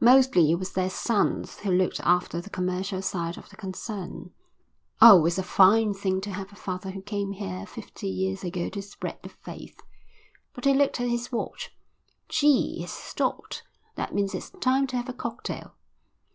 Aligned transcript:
Mostly 0.00 0.50
it 0.50 0.54
was 0.54 0.72
their 0.72 0.88
sons 0.88 1.58
who 1.58 1.70
looked 1.70 2.00
after 2.00 2.40
the 2.40 2.48
commercial 2.48 3.02
side 3.02 3.36
of 3.36 3.50
the 3.50 3.56
concern. 3.56 4.30
Oh, 5.02 5.26
it's 5.26 5.36
a 5.36 5.42
fine 5.42 5.92
thing 5.92 6.22
to 6.22 6.30
have 6.30 6.50
a 6.50 6.56
father 6.56 6.88
who 6.92 7.02
came 7.02 7.32
here 7.32 7.66
fifty 7.66 8.08
years 8.08 8.42
ago 8.44 8.70
to 8.70 8.80
spread 8.80 9.18
the 9.22 9.28
faith." 9.28 9.78
But 10.54 10.64
he 10.64 10.72
looked 10.72 11.02
at 11.02 11.08
his 11.08 11.30
watch. 11.30 11.76
"Gee, 12.30 12.80
it's 12.82 12.92
stopped. 12.94 13.62
That 13.94 14.14
means 14.14 14.34
it's 14.34 14.48
time 14.48 14.86
to 14.86 14.96
have 14.96 15.10
a 15.10 15.12
cocktail." 15.12 15.74